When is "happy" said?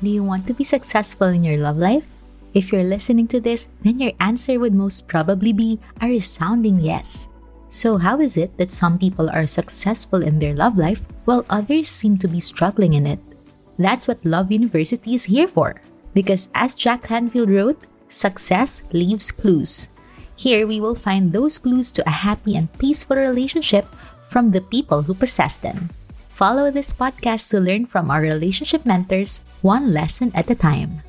22.24-22.56